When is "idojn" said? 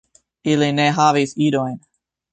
1.49-1.81